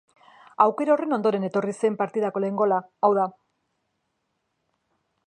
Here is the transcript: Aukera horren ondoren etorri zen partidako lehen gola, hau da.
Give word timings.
Aukera 0.63 0.93
horren 0.93 1.13
ondoren 1.17 1.45
etorri 1.49 1.75
zen 1.83 1.99
partidako 1.99 2.43
lehen 2.45 2.57
gola, 2.63 2.79
hau 3.05 3.13
da. 3.19 3.29